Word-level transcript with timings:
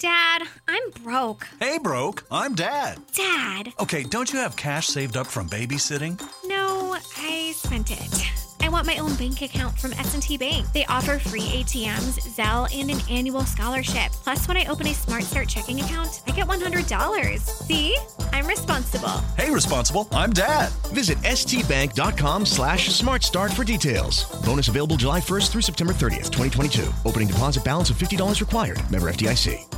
Dad, 0.00 0.44
I'm 0.68 0.90
broke. 1.02 1.48
Hey, 1.58 1.76
broke. 1.78 2.22
I'm 2.30 2.54
Dad. 2.54 2.98
Dad. 3.16 3.72
Okay, 3.80 4.04
don't 4.04 4.32
you 4.32 4.38
have 4.38 4.54
cash 4.54 4.86
saved 4.86 5.16
up 5.16 5.26
from 5.26 5.48
babysitting? 5.48 6.20
No, 6.44 6.96
I 7.16 7.52
spent 7.56 7.90
it. 7.90 8.30
I 8.60 8.68
want 8.68 8.86
my 8.86 8.96
own 8.98 9.16
bank 9.16 9.42
account 9.42 9.76
from 9.76 9.92
S&T 9.94 10.36
Bank. 10.38 10.70
They 10.72 10.84
offer 10.84 11.18
free 11.18 11.40
ATMs, 11.40 12.20
Zelle, 12.36 12.68
and 12.78 12.92
an 12.92 13.00
annual 13.10 13.42
scholarship. 13.42 14.12
Plus, 14.12 14.46
when 14.46 14.56
I 14.56 14.66
open 14.66 14.86
a 14.86 14.94
Smart 14.94 15.24
Start 15.24 15.48
checking 15.48 15.80
account, 15.80 16.22
I 16.28 16.30
get 16.30 16.46
$100. 16.46 17.40
See? 17.40 17.96
I'm 18.32 18.46
responsible. 18.46 19.18
Hey, 19.36 19.50
responsible. 19.50 20.06
I'm 20.12 20.32
Dad. 20.32 20.68
Visit 20.92 21.18
stbank.com 21.22 22.46
slash 22.46 22.88
smartstart 22.90 23.52
for 23.52 23.64
details. 23.64 24.26
Bonus 24.46 24.68
available 24.68 24.96
July 24.96 25.20
1st 25.20 25.50
through 25.50 25.62
September 25.62 25.92
30th, 25.92 26.30
2022. 26.30 26.88
Opening 27.04 27.26
deposit 27.26 27.64
balance 27.64 27.90
of 27.90 27.96
$50 27.96 28.40
required. 28.40 28.78
Member 28.92 29.10
FDIC. 29.10 29.77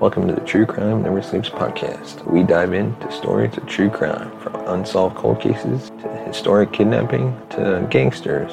Welcome 0.00 0.28
to 0.28 0.32
the 0.32 0.42
True 0.42 0.64
Crime 0.64 1.02
Never 1.02 1.20
Sleeps 1.20 1.48
podcast. 1.48 2.24
We 2.24 2.44
dive 2.44 2.72
into 2.72 3.10
stories 3.10 3.56
of 3.56 3.66
true 3.66 3.90
crime 3.90 4.30
from 4.38 4.54
unsolved 4.68 5.16
cold 5.16 5.40
cases 5.40 5.90
to 5.90 6.08
historic 6.24 6.72
kidnapping 6.72 7.36
to 7.50 7.84
gangsters 7.90 8.52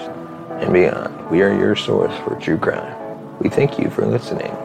and 0.60 0.74
beyond. 0.74 1.30
We 1.30 1.44
are 1.44 1.54
your 1.54 1.76
source 1.76 2.18
for 2.24 2.34
true 2.40 2.58
crime. 2.58 3.38
We 3.38 3.50
thank 3.50 3.78
you 3.78 3.92
for 3.92 4.08
listening. 4.08 4.58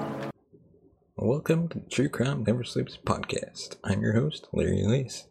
Welcome 1.19 1.69
to 1.69 1.81
the 1.81 1.91
True 1.91 2.09
Crime 2.09 2.45
Never 2.45 2.65
Sleeps 2.65 2.97
podcast. 2.97 3.77
I'm 3.85 4.01
your 4.01 4.15
host, 4.15 4.49
Larry 4.51 4.83
Elise. 4.83 5.27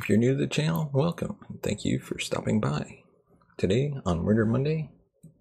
If 0.00 0.08
you're 0.08 0.18
new 0.18 0.32
to 0.32 0.38
the 0.40 0.48
channel, 0.48 0.90
welcome. 0.92 1.36
and 1.48 1.62
Thank 1.62 1.84
you 1.84 2.00
for 2.00 2.18
stopping 2.18 2.60
by. 2.60 3.04
Today 3.56 3.94
on 4.04 4.24
Murder 4.24 4.46
Monday, 4.46 4.90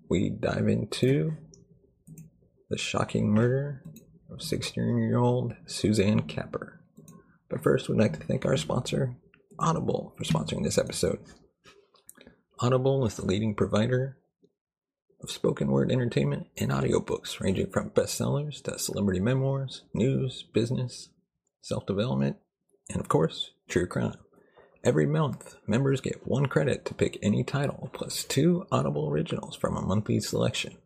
we 0.07 0.29
dive 0.29 0.67
into 0.67 1.35
the 2.69 2.77
shocking 2.77 3.31
murder 3.31 3.81
of 4.29 4.41
16 4.41 4.97
year 4.97 5.17
old 5.17 5.55
Suzanne 5.65 6.21
Capper. 6.21 6.79
But 7.49 7.63
first, 7.63 7.87
we'd 7.87 7.99
like 7.99 8.19
to 8.19 8.25
thank 8.25 8.45
our 8.45 8.57
sponsor, 8.57 9.15
Audible, 9.59 10.13
for 10.17 10.23
sponsoring 10.23 10.63
this 10.63 10.77
episode. 10.77 11.19
Audible 12.59 13.05
is 13.05 13.15
the 13.15 13.25
leading 13.25 13.55
provider 13.55 14.17
of 15.21 15.31
spoken 15.31 15.69
word 15.69 15.91
entertainment 15.91 16.47
and 16.57 16.71
audiobooks, 16.71 17.39
ranging 17.39 17.71
from 17.71 17.89
bestsellers 17.91 18.61
to 18.63 18.77
celebrity 18.77 19.19
memoirs, 19.19 19.83
news, 19.93 20.43
business, 20.53 21.09
self 21.61 21.85
development, 21.85 22.37
and 22.89 22.99
of 22.99 23.07
course, 23.07 23.51
true 23.69 23.87
crime. 23.87 24.17
Every 24.83 25.05
month, 25.05 25.55
members 25.67 26.01
get 26.01 26.27
one 26.27 26.45
credit 26.45 26.85
to 26.85 26.93
pick 26.93 27.17
any 27.21 27.43
title, 27.43 27.89
plus 27.93 28.23
two 28.23 28.65
Audible 28.71 29.09
originals 29.09 29.55
from 29.55 29.75
a 29.75 29.81
monthly 29.81 30.19
selection 30.19 30.77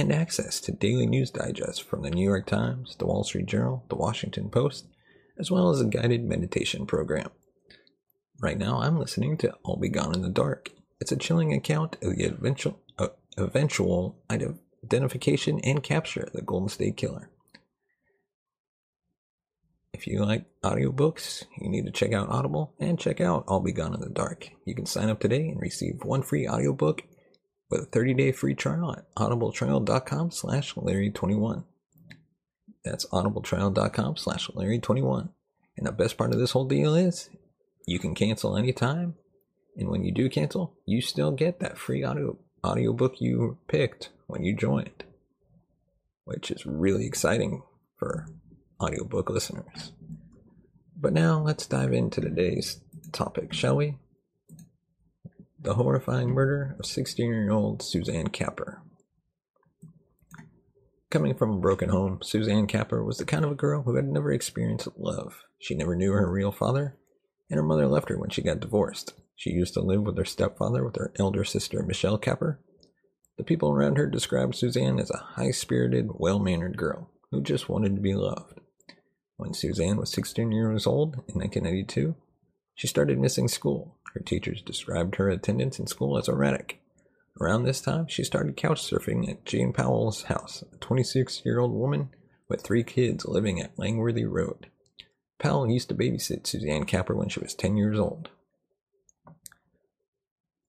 and 0.00 0.12
access 0.12 0.60
to 0.60 0.72
daily 0.72 1.06
news 1.06 1.30
digests 1.30 1.78
from 1.78 2.02
the 2.02 2.10
New 2.10 2.24
York 2.24 2.44
Times, 2.44 2.96
the 2.96 3.06
Wall 3.06 3.24
Street 3.24 3.46
Journal, 3.46 3.82
the 3.88 3.96
Washington 3.96 4.50
Post, 4.50 4.86
as 5.38 5.50
well 5.50 5.70
as 5.70 5.80
a 5.80 5.86
guided 5.86 6.22
meditation 6.22 6.84
program. 6.84 7.30
Right 8.38 8.58
now, 8.58 8.80
I'm 8.82 8.98
listening 8.98 9.38
to 9.38 9.54
I'll 9.64 9.76
Be 9.76 9.88
Gone 9.88 10.14
in 10.14 10.20
the 10.20 10.28
Dark. 10.28 10.70
It's 11.00 11.12
a 11.12 11.16
chilling 11.16 11.54
account 11.54 11.96
of 12.02 12.14
the 12.14 12.24
eventual, 12.24 12.78
uh, 12.98 13.08
eventual 13.38 14.18
identification 14.30 15.60
and 15.60 15.82
capture 15.82 16.24
of 16.24 16.34
the 16.34 16.42
Golden 16.42 16.68
State 16.68 16.98
Killer. 16.98 17.30
If 19.94 20.06
you 20.06 20.22
like 20.22 20.44
audiobooks, 20.62 21.44
you 21.58 21.70
need 21.70 21.86
to 21.86 21.90
check 21.90 22.12
out 22.12 22.28
Audible 22.28 22.74
and 22.78 22.98
check 22.98 23.22
out 23.22 23.44
I'll 23.48 23.60
Be 23.60 23.72
Gone 23.72 23.94
in 23.94 24.00
the 24.00 24.10
Dark. 24.10 24.50
You 24.66 24.74
can 24.74 24.84
sign 24.84 25.08
up 25.08 25.20
today 25.20 25.48
and 25.48 25.58
receive 25.58 26.04
one 26.04 26.20
free 26.20 26.46
audiobook 26.46 27.04
with 27.70 27.82
a 27.82 27.86
30-day 27.86 28.32
free 28.32 28.54
trial 28.54 28.92
at 28.92 29.14
audibletrial.com 29.14 30.30
slash 30.30 30.74
larry21 30.74 31.64
that's 32.84 33.06
audibletrial.com 33.06 34.16
slash 34.16 34.48
larry21 34.48 35.28
and 35.76 35.86
the 35.86 35.92
best 35.92 36.16
part 36.16 36.32
of 36.32 36.38
this 36.38 36.52
whole 36.52 36.66
deal 36.66 36.94
is 36.94 37.30
you 37.86 37.98
can 37.98 38.14
cancel 38.14 38.56
anytime 38.56 39.14
and 39.76 39.88
when 39.88 40.04
you 40.04 40.12
do 40.12 40.28
cancel 40.28 40.74
you 40.84 41.00
still 41.00 41.30
get 41.30 41.60
that 41.60 41.78
free 41.78 42.02
audio 42.02 42.36
audiobook 42.64 43.20
you 43.20 43.58
picked 43.68 44.10
when 44.26 44.42
you 44.42 44.54
joined 44.54 45.04
which 46.26 46.50
is 46.50 46.66
really 46.66 47.06
exciting 47.06 47.62
for 47.96 48.26
audiobook 48.80 49.30
listeners. 49.30 49.92
But 50.96 51.12
now 51.12 51.40
let's 51.40 51.66
dive 51.66 51.92
into 51.92 52.20
today's 52.20 52.80
topic 53.12 53.52
shall 53.52 53.76
we 53.76 53.96
the 55.66 55.74
horrifying 55.74 56.28
murder 56.28 56.76
of 56.78 56.86
16 56.86 57.26
year 57.26 57.50
old 57.50 57.82
Suzanne 57.82 58.28
Capper. 58.28 58.82
Coming 61.10 61.34
from 61.34 61.50
a 61.50 61.58
broken 61.58 61.88
home, 61.88 62.20
Suzanne 62.22 62.68
Capper 62.68 63.02
was 63.02 63.18
the 63.18 63.24
kind 63.24 63.44
of 63.44 63.50
a 63.50 63.56
girl 63.56 63.82
who 63.82 63.96
had 63.96 64.06
never 64.06 64.30
experienced 64.30 64.86
love. 64.96 65.42
She 65.58 65.74
never 65.74 65.96
knew 65.96 66.12
her 66.12 66.30
real 66.30 66.52
father, 66.52 66.96
and 67.50 67.56
her 67.58 67.64
mother 67.64 67.88
left 67.88 68.10
her 68.10 68.18
when 68.18 68.30
she 68.30 68.42
got 68.42 68.60
divorced. 68.60 69.14
She 69.34 69.50
used 69.50 69.74
to 69.74 69.80
live 69.80 70.02
with 70.02 70.16
her 70.18 70.24
stepfather 70.24 70.84
with 70.84 70.94
her 70.96 71.12
elder 71.18 71.42
sister, 71.42 71.82
Michelle 71.82 72.18
Capper. 72.18 72.60
The 73.36 73.42
people 73.42 73.72
around 73.72 73.98
her 73.98 74.06
described 74.06 74.54
Suzanne 74.54 75.00
as 75.00 75.10
a 75.10 75.16
high 75.34 75.50
spirited, 75.50 76.10
well 76.14 76.38
mannered 76.38 76.76
girl 76.76 77.10
who 77.32 77.42
just 77.42 77.68
wanted 77.68 77.96
to 77.96 78.00
be 78.00 78.14
loved. 78.14 78.60
When 79.36 79.52
Suzanne 79.52 79.96
was 79.96 80.12
16 80.12 80.52
years 80.52 80.86
old 80.86 81.14
in 81.28 81.40
1992, 81.40 82.14
she 82.76 82.86
started 82.86 83.18
missing 83.18 83.48
school. 83.48 83.96
Her 84.14 84.20
teachers 84.20 84.62
described 84.62 85.16
her 85.16 85.28
attendance 85.30 85.78
in 85.78 85.86
school 85.86 86.16
as 86.18 86.28
erratic. 86.28 86.80
Around 87.40 87.64
this 87.64 87.80
time, 87.80 88.06
she 88.06 88.22
started 88.22 88.56
couch 88.56 88.82
surfing 88.82 89.28
at 89.28 89.44
Jane 89.44 89.72
Powell's 89.72 90.24
house, 90.24 90.62
a 90.72 90.76
26 90.76 91.42
year 91.44 91.58
old 91.58 91.72
woman 91.72 92.10
with 92.48 92.62
three 92.62 92.84
kids 92.84 93.24
living 93.26 93.60
at 93.60 93.78
Langworthy 93.78 94.24
Road. 94.24 94.68
Powell 95.38 95.68
used 95.68 95.88
to 95.88 95.94
babysit 95.94 96.46
Suzanne 96.46 96.84
Capper 96.84 97.14
when 97.14 97.28
she 97.28 97.40
was 97.40 97.54
10 97.54 97.76
years 97.76 97.98
old. 97.98 98.30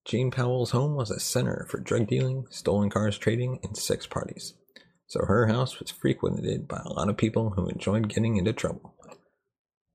Jane 0.05 0.31
Powell's 0.31 0.71
home 0.71 0.95
was 0.95 1.11
a 1.11 1.19
center 1.19 1.67
for 1.69 1.79
drug 1.79 2.07
dealing, 2.07 2.45
stolen 2.49 2.89
cars 2.89 3.17
trading, 3.17 3.59
and 3.63 3.75
sex 3.75 4.07
parties, 4.07 4.53
so 5.07 5.25
her 5.25 5.47
house 5.47 5.79
was 5.79 5.91
frequented 5.91 6.67
by 6.67 6.81
a 6.85 6.93
lot 6.93 7.09
of 7.09 7.17
people 7.17 7.51
who 7.51 7.67
enjoyed 7.67 8.07
getting 8.07 8.37
into 8.37 8.53
trouble. 8.53 8.95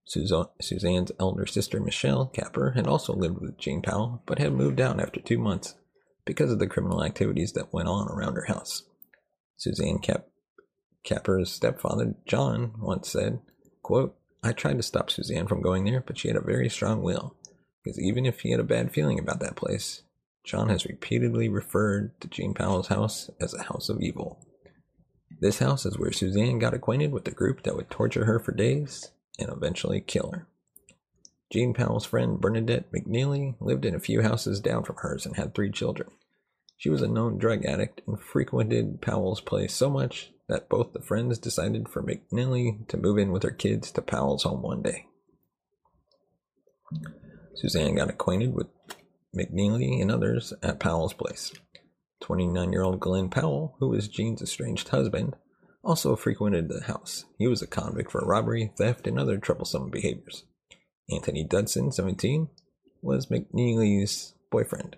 Suzanne's 0.04 1.12
elder 1.20 1.46
sister 1.46 1.80
Michelle 1.80 2.26
Capper 2.26 2.72
had 2.72 2.86
also 2.86 3.14
lived 3.14 3.38
with 3.40 3.58
Jane 3.58 3.82
Powell, 3.82 4.22
but 4.26 4.38
had 4.38 4.52
moved 4.52 4.80
out 4.80 5.00
after 5.00 5.20
two 5.20 5.38
months 5.38 5.74
because 6.24 6.50
of 6.50 6.58
the 6.58 6.66
criminal 6.66 7.04
activities 7.04 7.52
that 7.52 7.72
went 7.72 7.88
on 7.88 8.08
around 8.08 8.34
her 8.34 8.46
house. 8.46 8.82
Suzanne 9.56 9.98
Cap- 9.98 10.26
Capper's 11.04 11.50
stepfather, 11.50 12.14
John, 12.26 12.74
once 12.78 13.08
said, 13.08 13.40
quote, 13.82 14.16
I 14.42 14.52
tried 14.52 14.76
to 14.76 14.82
stop 14.82 15.10
Suzanne 15.10 15.46
from 15.46 15.62
going 15.62 15.84
there, 15.84 16.02
but 16.04 16.18
she 16.18 16.28
had 16.28 16.36
a 16.36 16.40
very 16.40 16.68
strong 16.68 17.02
will, 17.02 17.36
because 17.82 18.00
even 18.00 18.26
if 18.26 18.40
he 18.40 18.50
had 18.50 18.60
a 18.60 18.64
bad 18.64 18.92
feeling 18.92 19.18
about 19.18 19.40
that 19.40 19.56
place, 19.56 20.02
John 20.44 20.68
has 20.68 20.84
repeatedly 20.84 21.48
referred 21.48 22.20
to 22.20 22.28
Jane 22.28 22.54
Powell's 22.54 22.88
house 22.88 23.30
as 23.40 23.54
a 23.54 23.62
house 23.62 23.88
of 23.88 24.00
evil. 24.00 24.44
This 25.40 25.60
house 25.60 25.86
is 25.86 25.98
where 25.98 26.12
Suzanne 26.12 26.58
got 26.58 26.74
acquainted 26.74 27.12
with 27.12 27.24
the 27.24 27.30
group 27.30 27.62
that 27.62 27.76
would 27.76 27.90
torture 27.90 28.24
her 28.24 28.40
for 28.40 28.52
days 28.52 29.12
and 29.38 29.50
eventually 29.50 30.00
kill 30.00 30.30
her. 30.32 30.46
Jean 31.52 31.74
Powell's 31.74 32.06
friend 32.06 32.40
Bernadette 32.40 32.90
McNeilly 32.92 33.56
lived 33.60 33.84
in 33.84 33.94
a 33.94 34.00
few 34.00 34.22
houses 34.22 34.60
down 34.60 34.84
from 34.84 34.96
hers 34.96 35.26
and 35.26 35.36
had 35.36 35.54
three 35.54 35.70
children. 35.70 36.10
She 36.78 36.88
was 36.88 37.02
a 37.02 37.08
known 37.08 37.38
drug 37.38 37.64
addict 37.64 38.00
and 38.06 38.18
frequented 38.18 39.00
Powell's 39.00 39.40
place 39.40 39.74
so 39.74 39.90
much 39.90 40.32
that 40.48 40.68
both 40.68 40.92
the 40.92 41.02
friends 41.02 41.38
decided 41.38 41.88
for 41.88 42.02
McNeilly 42.02 42.88
to 42.88 42.96
move 42.96 43.18
in 43.18 43.32
with 43.32 43.42
her 43.42 43.50
kids 43.50 43.90
to 43.92 44.02
Powell's 44.02 44.42
home 44.42 44.62
one 44.62 44.82
day. 44.82 45.06
Suzanne 47.54 47.94
got 47.94 48.10
acquainted 48.10 48.54
with 48.54 48.66
McNeilly 49.36 50.00
and 50.00 50.10
others 50.10 50.52
at 50.62 50.80
Powell's 50.80 51.14
place. 51.14 51.52
29 52.20 52.72
year 52.72 52.82
old 52.82 53.00
Glenn 53.00 53.28
Powell, 53.28 53.76
who 53.78 53.88
was 53.88 54.08
Jean's 54.08 54.42
estranged 54.42 54.88
husband, 54.88 55.36
also 55.84 56.16
frequented 56.16 56.68
the 56.68 56.84
house. 56.84 57.24
He 57.38 57.46
was 57.46 57.62
a 57.62 57.66
convict 57.66 58.10
for 58.12 58.24
robbery, 58.24 58.72
theft, 58.76 59.06
and 59.06 59.18
other 59.18 59.38
troublesome 59.38 59.90
behaviors. 59.90 60.44
Anthony 61.10 61.44
Dudson, 61.44 61.92
17, 61.92 62.48
was 63.02 63.26
McNeilly's 63.26 64.34
boyfriend, 64.50 64.96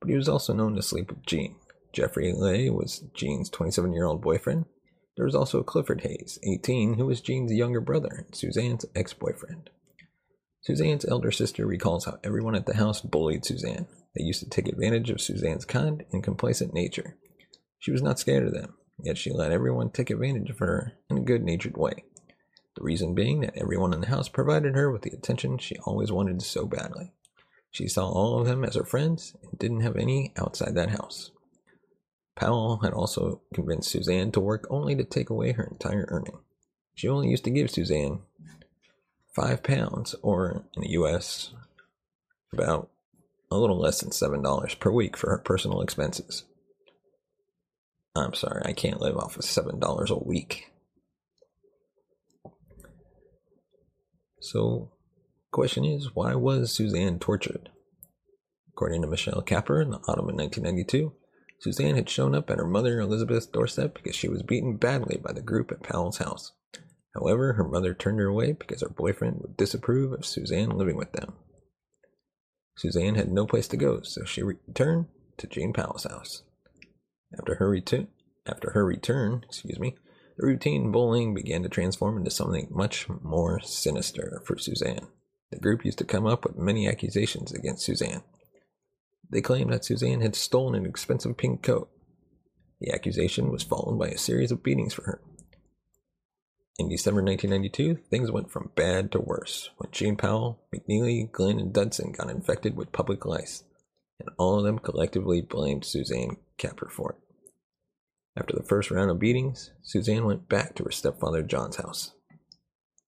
but 0.00 0.10
he 0.10 0.16
was 0.16 0.28
also 0.28 0.52
known 0.52 0.74
to 0.76 0.82
sleep 0.82 1.10
with 1.10 1.24
Jean. 1.24 1.56
Jeffrey 1.92 2.32
Leigh 2.32 2.70
was 2.70 3.04
Jean's 3.14 3.50
27 3.50 3.92
year 3.92 4.04
old 4.04 4.22
boyfriend, 4.22 4.66
there 5.20 5.26
was 5.26 5.34
also 5.34 5.62
Clifford 5.62 6.00
Hayes, 6.00 6.38
18, 6.44 6.94
who 6.94 7.04
was 7.04 7.20
Jean's 7.20 7.52
younger 7.52 7.82
brother 7.82 8.08
and 8.24 8.34
Suzanne's 8.34 8.86
ex 8.94 9.12
boyfriend. 9.12 9.68
Suzanne's 10.62 11.04
elder 11.04 11.30
sister 11.30 11.66
recalls 11.66 12.06
how 12.06 12.18
everyone 12.24 12.54
at 12.54 12.64
the 12.64 12.76
house 12.76 13.02
bullied 13.02 13.44
Suzanne. 13.44 13.86
They 14.16 14.24
used 14.24 14.40
to 14.40 14.48
take 14.48 14.66
advantage 14.66 15.10
of 15.10 15.20
Suzanne's 15.20 15.66
kind 15.66 16.04
and 16.10 16.24
complacent 16.24 16.72
nature. 16.72 17.18
She 17.78 17.90
was 17.90 18.00
not 18.00 18.18
scared 18.18 18.46
of 18.46 18.54
them, 18.54 18.78
yet 19.04 19.18
she 19.18 19.32
let 19.32 19.52
everyone 19.52 19.90
take 19.90 20.10
advantage 20.10 20.50
of 20.50 20.58
her 20.58 20.92
in 21.08 21.18
a 21.18 21.22
good 21.22 21.42
natured 21.42 21.76
way. 21.76 22.04
The 22.76 22.82
reason 22.82 23.14
being 23.14 23.40
that 23.40 23.56
everyone 23.56 23.92
in 23.92 24.00
the 24.00 24.06
house 24.06 24.28
provided 24.28 24.74
her 24.74 24.90
with 24.90 25.02
the 25.02 25.10
attention 25.10 25.58
she 25.58 25.76
always 25.84 26.12
wanted 26.12 26.42
so 26.42 26.66
badly. 26.66 27.12
She 27.70 27.88
saw 27.88 28.08
all 28.08 28.40
of 28.40 28.46
them 28.46 28.64
as 28.64 28.74
her 28.74 28.84
friends 28.84 29.36
and 29.42 29.58
didn't 29.58 29.80
have 29.80 29.96
any 29.96 30.32
outside 30.36 30.74
that 30.74 30.90
house. 30.90 31.30
Powell 32.36 32.78
had 32.78 32.92
also 32.92 33.42
convinced 33.52 33.90
Suzanne 33.90 34.32
to 34.32 34.40
work 34.40 34.66
only 34.70 34.96
to 34.96 35.04
take 35.04 35.30
away 35.30 35.52
her 35.52 35.64
entire 35.64 36.06
earning. 36.08 36.38
She 36.94 37.08
only 37.08 37.28
used 37.28 37.44
to 37.44 37.50
give 37.50 37.70
Suzanne 37.70 38.20
five 39.34 39.62
pounds, 39.62 40.14
or 40.22 40.64
in 40.74 40.82
the 40.82 40.90
US, 40.90 41.52
about 42.52 42.90
a 43.50 43.58
little 43.58 43.78
less 43.78 44.00
than 44.00 44.12
seven 44.12 44.42
dollars 44.42 44.74
per 44.74 44.90
week 44.90 45.16
for 45.16 45.30
her 45.30 45.38
personal 45.38 45.82
expenses. 45.82 46.44
I'm 48.16 48.34
sorry, 48.34 48.62
I 48.64 48.72
can't 48.72 49.00
live 49.00 49.16
off 49.16 49.36
of 49.36 49.44
seven 49.44 49.78
dollars 49.78 50.10
a 50.10 50.18
week. 50.18 50.70
So, 54.40 54.92
question 55.52 55.84
is, 55.84 56.14
why 56.14 56.34
was 56.34 56.72
Suzanne 56.72 57.18
tortured? 57.18 57.70
According 58.70 59.02
to 59.02 59.08
Michelle 59.08 59.42
Capper 59.42 59.80
in 59.80 59.90
the 59.90 59.98
autumn 60.08 60.30
of 60.30 60.34
1992, 60.34 61.12
Suzanne 61.60 61.94
had 61.94 62.08
shown 62.08 62.34
up 62.34 62.50
at 62.50 62.58
her 62.58 62.66
mother 62.66 63.00
Elizabeth's 63.00 63.46
doorstep 63.46 63.94
because 63.94 64.16
she 64.16 64.28
was 64.28 64.42
beaten 64.42 64.76
badly 64.76 65.18
by 65.18 65.32
the 65.32 65.42
group 65.42 65.70
at 65.70 65.82
Powell's 65.82 66.16
house. 66.16 66.52
However, 67.14 67.52
her 67.52 67.68
mother 67.68 67.92
turned 67.92 68.18
her 68.18 68.26
away 68.26 68.52
because 68.52 68.80
her 68.80 68.88
boyfriend 68.88 69.40
would 69.40 69.56
disapprove 69.56 70.12
of 70.12 70.24
Suzanne 70.24 70.70
living 70.70 70.96
with 70.96 71.12
them. 71.12 71.34
Suzanne 72.76 73.16
had 73.16 73.30
no 73.30 73.46
place 73.46 73.68
to 73.68 73.76
go, 73.76 74.00
so 74.00 74.24
she 74.24 74.42
returned 74.42 75.06
to 75.36 75.46
Jane 75.46 75.74
Powell's 75.74 76.04
house. 76.04 76.42
After 77.38 77.56
her 77.56 77.68
return, 77.68 78.08
after 78.46 78.70
her 78.70 78.84
return, 78.84 79.44
excuse 79.46 79.78
me, 79.78 79.96
the 80.36 80.46
routine 80.46 80.90
bullying 80.90 81.34
began 81.34 81.62
to 81.62 81.68
transform 81.68 82.16
into 82.16 82.30
something 82.30 82.68
much 82.70 83.08
more 83.08 83.60
sinister 83.60 84.42
for 84.44 84.58
Suzanne. 84.58 85.06
The 85.50 85.58
group 85.58 85.84
used 85.84 85.98
to 85.98 86.04
come 86.04 86.26
up 86.26 86.44
with 86.44 86.56
many 86.56 86.88
accusations 86.88 87.52
against 87.52 87.84
Suzanne. 87.84 88.22
They 89.28 89.40
claimed 89.40 89.72
that 89.72 89.84
Suzanne 89.84 90.20
had 90.20 90.34
stolen 90.34 90.74
an 90.74 90.86
expensive 90.86 91.36
pink 91.36 91.62
coat. 91.62 91.90
The 92.80 92.92
accusation 92.92 93.50
was 93.50 93.62
followed 93.62 93.98
by 93.98 94.08
a 94.08 94.18
series 94.18 94.50
of 94.50 94.62
beatings 94.62 94.94
for 94.94 95.02
her. 95.02 95.20
In 96.78 96.88
December 96.88 97.22
1992, 97.22 98.08
things 98.08 98.30
went 98.30 98.50
from 98.50 98.70
bad 98.74 99.12
to 99.12 99.20
worse 99.20 99.70
when 99.76 99.90
Jane 99.92 100.16
Powell, 100.16 100.62
McNeilly, 100.74 101.30
Glenn, 101.30 101.58
and 101.58 101.74
Dudson 101.74 102.12
got 102.12 102.30
infected 102.30 102.74
with 102.74 102.92
pubic 102.92 103.26
lice, 103.26 103.64
and 104.20 104.28
all 104.38 104.58
of 104.58 104.64
them 104.64 104.78
collectively 104.78 105.40
blamed 105.40 105.84
Suzanne 105.84 106.36
Capper 106.56 106.88
for 106.88 107.12
it. 107.12 107.18
After 108.36 108.54
the 108.54 108.62
first 108.62 108.90
round 108.90 109.10
of 109.10 109.18
beatings, 109.18 109.72
Suzanne 109.82 110.24
went 110.24 110.48
back 110.48 110.74
to 110.76 110.84
her 110.84 110.92
stepfather 110.92 111.42
John's 111.42 111.76
house. 111.76 112.12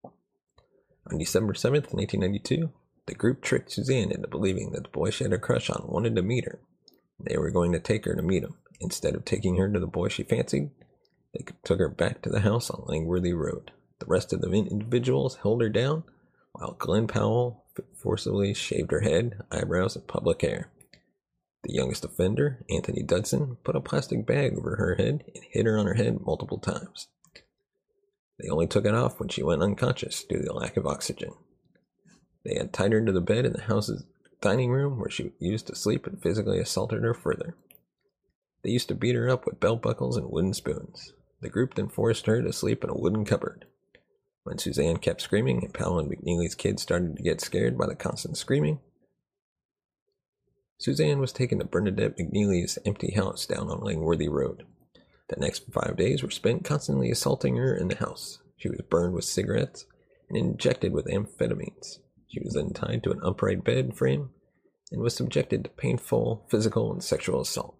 On 0.04 1.18
December 1.18 1.52
7th, 1.52 1.92
1992, 1.92 2.70
the 3.06 3.14
group 3.14 3.42
tricked 3.42 3.70
Suzanne 3.70 4.10
into 4.10 4.28
believing 4.28 4.72
that 4.72 4.84
the 4.84 4.88
boy 4.88 5.10
she 5.10 5.24
had 5.24 5.32
a 5.32 5.38
crush 5.38 5.70
on 5.70 5.84
wanted 5.86 6.16
to 6.16 6.22
meet 6.22 6.44
her. 6.44 6.60
They 7.20 7.36
were 7.36 7.50
going 7.50 7.72
to 7.72 7.80
take 7.80 8.04
her 8.04 8.14
to 8.14 8.22
meet 8.22 8.42
him. 8.42 8.56
Instead 8.80 9.14
of 9.14 9.24
taking 9.24 9.56
her 9.56 9.70
to 9.70 9.78
the 9.78 9.86
boy 9.86 10.08
she 10.08 10.22
fancied, 10.22 10.70
they 11.34 11.44
took 11.64 11.78
her 11.78 11.88
back 11.88 12.22
to 12.22 12.30
the 12.30 12.40
house 12.40 12.70
on 12.70 12.84
Langworthy 12.86 13.32
Road. 13.32 13.70
The 14.00 14.06
rest 14.06 14.32
of 14.32 14.40
the 14.40 14.50
individuals 14.50 15.36
held 15.42 15.62
her 15.62 15.68
down, 15.68 16.04
while 16.52 16.76
Glenn 16.78 17.06
Powell 17.06 17.64
forcibly 17.96 18.54
shaved 18.54 18.90
her 18.90 19.00
head, 19.00 19.40
eyebrows, 19.50 19.96
and 19.96 20.06
pubic 20.06 20.42
hair. 20.42 20.70
The 21.64 21.74
youngest 21.74 22.04
offender, 22.04 22.64
Anthony 22.68 23.02
Dudson, 23.02 23.56
put 23.62 23.76
a 23.76 23.80
plastic 23.80 24.26
bag 24.26 24.58
over 24.58 24.76
her 24.76 24.96
head 24.96 25.24
and 25.34 25.44
hit 25.50 25.66
her 25.66 25.78
on 25.78 25.86
her 25.86 25.94
head 25.94 26.20
multiple 26.20 26.58
times. 26.58 27.08
They 28.38 28.48
only 28.48 28.66
took 28.66 28.84
it 28.84 28.94
off 28.94 29.20
when 29.20 29.28
she 29.28 29.42
went 29.42 29.62
unconscious 29.62 30.24
due 30.24 30.38
to 30.38 30.44
the 30.44 30.52
lack 30.52 30.76
of 30.76 30.86
oxygen. 30.86 31.34
They 32.44 32.56
had 32.56 32.72
tied 32.72 32.92
her 32.92 33.04
to 33.04 33.12
the 33.12 33.20
bed 33.20 33.46
in 33.46 33.52
the 33.52 33.62
house's 33.62 34.04
dining 34.40 34.72
room 34.72 34.98
where 34.98 35.10
she 35.10 35.32
used 35.38 35.68
to 35.68 35.76
sleep 35.76 36.06
and 36.06 36.20
physically 36.20 36.58
assaulted 36.58 37.02
her 37.04 37.14
further. 37.14 37.56
They 38.64 38.70
used 38.70 38.88
to 38.88 38.96
beat 38.96 39.14
her 39.14 39.30
up 39.30 39.46
with 39.46 39.60
belt 39.60 39.82
buckles 39.82 40.16
and 40.16 40.30
wooden 40.30 40.54
spoons. 40.54 41.12
The 41.40 41.48
group 41.48 41.74
then 41.74 41.88
forced 41.88 42.26
her 42.26 42.42
to 42.42 42.52
sleep 42.52 42.82
in 42.82 42.90
a 42.90 42.96
wooden 42.96 43.24
cupboard. 43.24 43.66
When 44.42 44.58
Suzanne 44.58 44.96
kept 44.96 45.20
screaming 45.20 45.62
and 45.62 45.72
Powell 45.72 46.00
and 46.00 46.10
McNeilly's 46.10 46.56
kids 46.56 46.82
started 46.82 47.16
to 47.16 47.22
get 47.22 47.40
scared 47.40 47.78
by 47.78 47.86
the 47.86 47.94
constant 47.94 48.36
screaming, 48.36 48.80
Suzanne 50.82 51.20
was 51.20 51.30
taken 51.32 51.60
to 51.60 51.64
Bernadette 51.64 52.18
McNeilly's 52.18 52.76
empty 52.84 53.12
house 53.12 53.46
down 53.46 53.70
on 53.70 53.82
Langworthy 53.82 54.28
Road. 54.28 54.64
The 55.28 55.38
next 55.38 55.72
five 55.72 55.96
days 55.96 56.24
were 56.24 56.30
spent 56.32 56.64
constantly 56.64 57.08
assaulting 57.08 57.54
her 57.54 57.72
in 57.76 57.86
the 57.86 57.94
house. 57.94 58.40
She 58.56 58.68
was 58.68 58.80
burned 58.90 59.14
with 59.14 59.24
cigarettes 59.24 59.86
and 60.28 60.36
injected 60.36 60.92
with 60.92 61.06
amphetamines. 61.06 62.00
She 62.26 62.40
was 62.42 62.54
then 62.54 62.72
tied 62.72 63.04
to 63.04 63.12
an 63.12 63.20
upright 63.22 63.62
bed 63.62 63.96
frame 63.96 64.30
and 64.90 65.00
was 65.00 65.14
subjected 65.14 65.62
to 65.62 65.70
painful 65.70 66.48
physical 66.50 66.92
and 66.92 67.04
sexual 67.04 67.42
assault. 67.42 67.76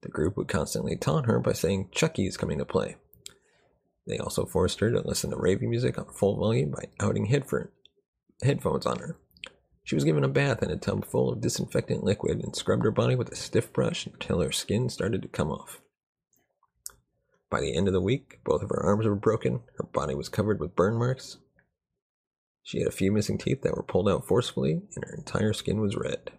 The 0.00 0.08
group 0.08 0.38
would 0.38 0.48
constantly 0.48 0.96
taunt 0.96 1.26
her 1.26 1.38
by 1.38 1.52
saying 1.52 1.90
Chucky 1.92 2.26
is 2.26 2.38
coming 2.38 2.56
to 2.60 2.64
play. 2.64 2.96
They 4.06 4.16
also 4.16 4.46
forced 4.46 4.80
her 4.80 4.90
to 4.90 5.06
listen 5.06 5.28
to 5.32 5.36
rave 5.36 5.60
music 5.60 5.98
on 5.98 6.06
full 6.06 6.38
volume 6.38 6.70
by 6.70 6.88
outing 6.98 7.26
headphones 7.26 8.86
on 8.86 9.00
her. 9.00 9.18
She 9.84 9.94
was 9.94 10.04
given 10.04 10.24
a 10.24 10.28
bath 10.28 10.62
in 10.62 10.70
a 10.70 10.76
tub 10.76 11.04
full 11.04 11.30
of 11.30 11.40
disinfectant 11.40 12.04
liquid 12.04 12.42
and 12.42 12.54
scrubbed 12.54 12.84
her 12.84 12.90
body 12.90 13.14
with 13.16 13.30
a 13.32 13.36
stiff 13.36 13.72
brush 13.72 14.06
until 14.06 14.40
her 14.40 14.52
skin 14.52 14.88
started 14.88 15.22
to 15.22 15.28
come 15.28 15.50
off. 15.50 15.80
By 17.50 17.60
the 17.60 17.76
end 17.76 17.88
of 17.88 17.92
the 17.92 18.00
week, 18.00 18.40
both 18.44 18.62
of 18.62 18.70
her 18.70 18.82
arms 18.82 19.06
were 19.06 19.14
broken, 19.14 19.60
her 19.76 19.84
body 19.84 20.14
was 20.14 20.28
covered 20.28 20.60
with 20.60 20.76
burn 20.76 20.96
marks. 20.98 21.38
She 22.62 22.78
had 22.78 22.88
a 22.88 22.92
few 22.92 23.12
missing 23.12 23.38
teeth 23.38 23.62
that 23.62 23.76
were 23.76 23.82
pulled 23.82 24.08
out 24.08 24.26
forcefully, 24.26 24.82
and 24.94 25.04
her 25.04 25.14
entire 25.14 25.52
skin 25.52 25.80
was 25.80 25.96
red. 25.96 26.30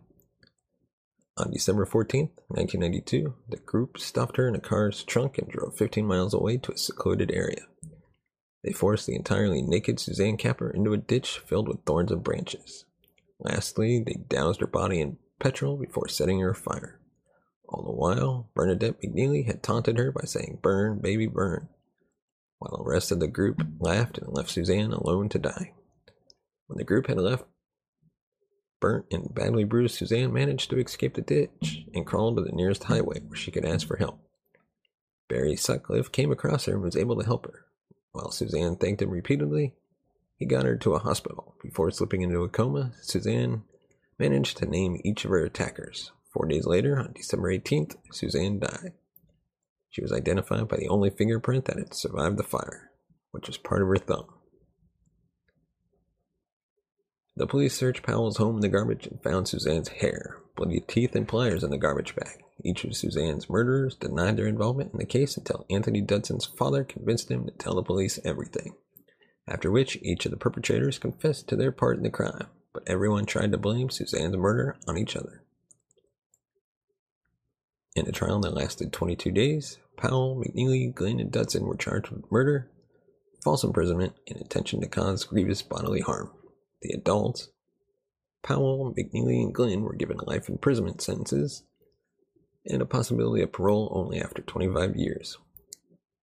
On 1.35 1.51
December 1.51 1.85
14th, 1.85 2.31
1992, 2.47 3.33
the 3.49 3.57
group 3.57 3.99
stuffed 3.99 4.37
her 4.37 4.47
in 4.47 4.55
a 4.55 4.59
car's 4.59 5.03
trunk 5.03 5.37
and 5.37 5.49
drove 5.49 5.75
15 5.75 6.05
miles 6.05 6.33
away 6.33 6.57
to 6.57 6.71
a 6.71 6.77
secluded 6.77 7.31
area. 7.31 7.67
They 8.63 8.71
forced 8.71 9.05
the 9.07 9.15
entirely 9.15 9.61
naked 9.61 9.99
Suzanne 9.99 10.37
Capper 10.37 10.69
into 10.69 10.93
a 10.93 10.97
ditch 10.97 11.39
filled 11.39 11.67
with 11.67 11.83
thorns 11.85 12.11
and 12.11 12.23
branches. 12.23 12.85
Lastly, 13.39 14.03
they 14.05 14.17
doused 14.27 14.61
her 14.61 14.67
body 14.67 15.01
in 15.01 15.17
petrol 15.39 15.77
before 15.77 16.07
setting 16.07 16.39
her 16.39 16.51
afire. 16.51 16.99
All 17.67 17.83
the 17.83 17.91
while, 17.91 18.49
Bernadette 18.53 19.01
McNeilly 19.01 19.45
had 19.45 19.63
taunted 19.63 19.97
her 19.97 20.11
by 20.11 20.25
saying, 20.25 20.59
Burn, 20.61 20.99
baby, 20.99 21.27
burn, 21.27 21.69
while 22.59 22.77
the 22.77 22.89
rest 22.89 23.11
of 23.11 23.19
the 23.19 23.27
group 23.27 23.61
laughed 23.79 24.17
and 24.17 24.31
left 24.31 24.51
Suzanne 24.51 24.91
alone 24.91 25.29
to 25.29 25.39
die. 25.39 25.73
When 26.67 26.77
the 26.77 26.83
group 26.83 27.07
had 27.07 27.17
left, 27.17 27.45
burnt 28.79 29.05
and 29.11 29.33
badly 29.33 29.63
bruised 29.63 29.95
Suzanne 29.95 30.33
managed 30.33 30.69
to 30.69 30.79
escape 30.79 31.15
the 31.15 31.21
ditch 31.21 31.85
and 31.93 32.05
crawled 32.05 32.37
to 32.37 32.43
the 32.43 32.51
nearest 32.51 32.83
highway 32.83 33.19
where 33.21 33.37
she 33.37 33.51
could 33.51 33.65
ask 33.65 33.87
for 33.87 33.97
help. 33.97 34.19
Barry 35.29 35.55
Sutcliffe 35.55 36.11
came 36.11 36.31
across 36.31 36.65
her 36.65 36.73
and 36.73 36.83
was 36.83 36.95
able 36.95 37.17
to 37.19 37.25
help 37.25 37.45
her. 37.45 37.65
While 38.11 38.31
Suzanne 38.31 38.75
thanked 38.75 39.01
him 39.01 39.09
repeatedly, 39.09 39.73
he 40.43 40.47
got 40.47 40.65
her 40.65 40.75
to 40.75 40.93
a 40.93 40.99
hospital. 40.99 41.55
Before 41.61 41.89
slipping 41.89 42.21
into 42.21 42.43
a 42.43 42.49
coma, 42.49 42.91
Suzanne 43.01 43.63
managed 44.19 44.57
to 44.57 44.65
name 44.65 44.99
each 45.05 45.23
of 45.23 45.31
her 45.31 45.45
attackers. 45.45 46.11
Four 46.33 46.47
days 46.47 46.65
later, 46.65 46.99
on 46.99 47.13
December 47.13 47.49
18th, 47.49 47.95
Suzanne 48.11 48.59
died. 48.59 48.91
She 49.89 50.01
was 50.01 50.11
identified 50.11 50.67
by 50.67 50.75
the 50.75 50.89
only 50.89 51.11
fingerprint 51.11 51.63
that 51.65 51.77
had 51.77 51.93
survived 51.93 52.35
the 52.35 52.43
fire, 52.43 52.91
which 53.31 53.47
was 53.47 53.57
part 53.57 53.81
of 53.81 53.87
her 53.87 53.95
thumb. 53.95 54.25
The 57.37 57.47
police 57.47 57.73
searched 57.73 58.03
Powell's 58.03 58.35
home 58.35 58.55
in 58.55 58.61
the 58.61 58.67
garbage 58.67 59.07
and 59.07 59.23
found 59.23 59.47
Suzanne's 59.47 59.87
hair, 59.87 60.39
bloody 60.57 60.81
teeth, 60.81 61.15
and 61.15 61.25
pliers 61.25 61.63
in 61.63 61.69
the 61.69 61.77
garbage 61.77 62.17
bag. 62.17 62.43
Each 62.65 62.83
of 62.83 62.97
Suzanne's 62.97 63.49
murderers 63.49 63.95
denied 63.95 64.35
their 64.35 64.47
involvement 64.47 64.91
in 64.91 64.99
the 64.99 65.05
case 65.05 65.37
until 65.37 65.65
Anthony 65.69 66.01
Dudson's 66.01 66.45
father 66.45 66.83
convinced 66.83 67.31
him 67.31 67.45
to 67.45 67.51
tell 67.51 67.75
the 67.75 67.81
police 67.81 68.19
everything. 68.25 68.73
After 69.47 69.71
which, 69.71 69.97
each 70.01 70.25
of 70.25 70.31
the 70.31 70.37
perpetrators 70.37 70.99
confessed 70.99 71.47
to 71.49 71.55
their 71.55 71.71
part 71.71 71.97
in 71.97 72.03
the 72.03 72.09
crime, 72.09 72.47
but 72.73 72.83
everyone 72.87 73.25
tried 73.25 73.51
to 73.51 73.57
blame 73.57 73.89
Suzanne's 73.89 74.37
murder 74.37 74.77
on 74.87 74.97
each 74.97 75.15
other. 75.15 75.43
In 77.95 78.07
a 78.07 78.11
trial 78.11 78.39
that 78.39 78.53
lasted 78.53 78.91
22 78.91 79.31
days, 79.31 79.77
Powell, 79.97 80.41
McNeilly, 80.41 80.93
Glynn, 80.93 81.19
and 81.19 81.31
Dudson 81.31 81.65
were 81.65 81.75
charged 81.75 82.09
with 82.09 82.31
murder, 82.31 82.71
false 83.43 83.63
imprisonment, 83.63 84.13
and 84.27 84.39
intention 84.39 84.81
to 84.81 84.87
cause 84.87 85.25
grievous 85.25 85.61
bodily 85.61 86.01
harm. 86.01 86.31
The 86.81 86.93
adults, 86.93 87.49
Powell, 88.41 88.93
McNeilly, 88.97 89.43
and 89.43 89.53
Glynn, 89.53 89.83
were 89.83 89.93
given 89.93 90.17
life 90.25 90.49
imprisonment 90.49 91.01
sentences 91.01 91.63
and 92.65 92.81
a 92.81 92.85
possibility 92.85 93.43
of 93.43 93.51
parole 93.51 93.91
only 93.93 94.19
after 94.19 94.41
25 94.41 94.95
years. 94.95 95.37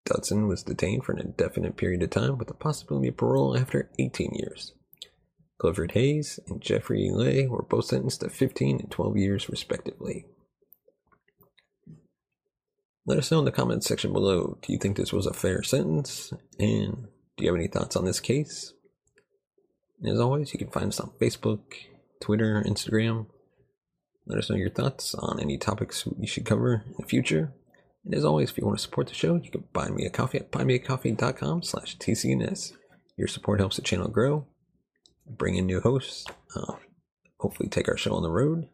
Dudson 0.10 0.48
was 0.48 0.64
detained 0.64 1.06
for 1.06 1.12
an 1.12 1.20
indefinite 1.20 1.78
period 1.78 2.02
of 2.02 2.10
time 2.10 2.40
with 2.40 2.48
the 2.48 2.56
possibility 2.56 3.10
of 3.10 3.18
parole 3.18 3.56
after 3.56 3.92
18 4.00 4.32
years. 4.34 4.74
Clifford 5.60 5.92
Hayes 5.92 6.40
and 6.48 6.60
Jeffrey 6.60 7.12
Leigh 7.14 7.48
were 7.48 7.62
both 7.62 7.86
sentenced 7.86 8.22
to 8.22 8.30
15 8.30 8.80
and 8.80 8.92
12 8.92 9.18
years, 9.18 9.50
respectively. 9.50 10.26
Let 13.06 13.20
us 13.20 13.32
know 13.32 13.40
in 13.40 13.46
the 13.46 13.52
comments 13.52 13.88
section 13.88 14.12
below 14.12 14.58
do 14.62 14.74
you 14.74 14.80
think 14.80 14.98
this 14.98 15.14
was 15.14 15.28
a 15.28 15.34
fair 15.34 15.62
sentence? 15.62 16.34
And 16.60 17.08
do 17.38 17.44
you 17.44 17.52
have 17.52 17.60
any 17.60 17.68
thoughts 17.68 17.96
on 17.96 18.06
this 18.06 18.20
case? 18.20 18.74
And 20.02 20.12
as 20.12 20.20
always, 20.20 20.54
you 20.54 20.60
can 20.60 20.72
find 20.72 20.88
us 20.88 21.00
on 21.00 21.12
Facebook, 21.22 21.62
Twitter, 22.20 22.64
Instagram. 22.66 23.28
Let 24.26 24.40
us 24.40 24.50
know 24.50 24.56
your 24.56 24.70
thoughts 24.70 25.14
on 25.14 25.40
any 25.40 25.58
topics 25.58 26.06
we 26.08 26.26
should 26.26 26.46
cover 26.46 26.84
in 26.86 26.96
the 26.98 27.06
future. 27.06 27.54
And 28.10 28.18
as 28.18 28.26
always, 28.26 28.50
if 28.50 28.58
you 28.58 28.66
want 28.66 28.76
to 28.76 28.82
support 28.82 29.06
the 29.06 29.14
show, 29.14 29.36
you 29.36 29.52
can 29.52 29.66
buy 29.72 29.90
me 29.90 30.04
a 30.04 30.10
coffee 30.10 30.40
at 30.40 30.52
buymeacoffee.com 30.52 31.62
slash 31.62 31.96
TCNS. 32.00 32.74
Your 33.18 33.28
support 33.28 33.60
helps 33.60 33.76
the 33.76 33.84
channel 33.84 34.08
grow, 34.08 34.48
bring 35.28 35.58
in 35.58 35.68
new 35.68 35.80
hosts, 35.80 36.26
uh, 36.56 36.74
hopefully 37.38 37.70
take 37.70 37.88
our 37.88 37.98
show 37.98 38.16
on 38.16 38.24
the 38.24 38.32
road, 38.32 38.68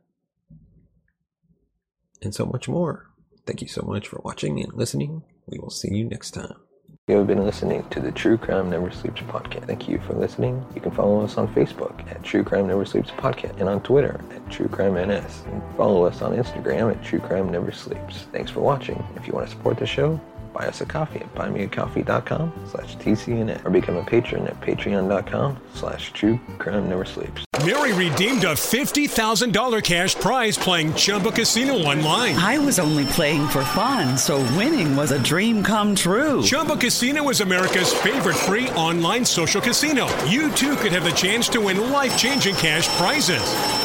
and 2.22 2.34
so 2.34 2.46
much 2.46 2.70
more. 2.70 3.10
Thank 3.46 3.62
you 3.62 3.68
so 3.68 3.82
much 3.82 4.08
for 4.08 4.22
watching 4.24 4.58
and 4.62 4.74
listening. 4.74 5.24
We 5.48 5.60
will 5.60 5.70
see 5.70 5.94
you 5.94 6.06
next 6.06 6.32
time. 6.32 6.65
You 7.08 7.18
have 7.18 7.28
been 7.28 7.46
listening 7.46 7.88
to 7.92 8.00
the 8.00 8.12
True 8.12 8.36
Crime 8.36 8.72
Never 8.72 8.90
Sleeps 8.90 9.22
podcast. 9.22 9.68
Thank 9.68 9.88
you 9.88 10.00
for 10.00 10.14
listening. 10.14 10.66
You 10.74 10.82
can 10.82 10.90
follow 10.90 11.22
us 11.22 11.38
on 11.38 11.48
Facebook 11.54 12.00
at 12.10 12.24
True 12.24 12.44
Crime 12.44 12.66
Never 12.66 12.84
Sleeps 12.84 13.12
podcast 13.12 13.60
and 13.60 13.70
on 13.70 13.84
Twitter 13.84 14.20
at 14.32 14.50
True 14.50 14.68
Crime 14.68 14.96
NS. 14.96 15.44
And 15.46 15.62
follow 15.78 16.04
us 16.06 16.24
on 16.24 16.36
Instagram 16.36 16.90
at 16.92 17.04
True 17.04 17.20
Crime 17.20 17.52
Never 17.52 17.72
Sleeps. 17.72 18.24
Thanks 18.32 18.50
for 18.50 18.62
watching. 18.62 19.06
If 19.16 19.28
you 19.28 19.34
want 19.34 19.46
to 19.46 19.52
support 19.56 19.78
the 19.78 19.86
show, 19.86 20.20
buy 20.56 20.68
us 20.68 20.80
a 20.82 20.86
coffee 20.86 21.20
at 21.20 21.36
buymeacoffee.com 21.36 22.54
slash 22.72 22.96
TCNN 22.98 23.64
or 23.66 23.70
become 23.70 23.98
a 23.98 24.06
patron 24.06 24.48
at 24.48 24.60
patreon.com 24.62 25.58
slash 25.74 26.14
True 26.14 26.40
Crime 26.58 26.88
Never 26.88 27.04
Sleeps. 27.04 27.44
Mary 27.66 27.94
redeemed 27.94 28.44
a 28.44 28.54
$50,000 28.54 29.84
cash 29.84 30.16
prize 30.16 30.58
playing 30.58 30.94
Chumba 30.94 31.32
Casino 31.32 31.74
online. 31.74 32.36
I 32.36 32.58
was 32.60 32.80
only 32.80 33.06
playing 33.06 33.48
for 33.48 33.64
fun, 33.64 34.18
so 34.18 34.38
winning 34.56 34.96
was 34.96 35.12
a 35.12 35.22
dream 35.22 35.64
come 35.64 35.96
true. 35.96 36.42
Chumba 36.44 36.78
Casino 36.78 37.28
is 37.30 37.42
America's 37.42 37.92
favorite 37.92 38.36
free 38.36 38.70
online 38.70 39.26
social 39.26 39.62
casino. 39.62 40.08
You 40.26 40.52
too 40.52 40.76
could 40.78 40.92
have 40.92 41.04
the 41.04 41.12
chance 41.12 41.50
to 41.50 41.60
win 41.60 41.92
life 41.92 42.18
changing 42.18 42.56
cash 42.56 42.88
prizes. 42.98 43.85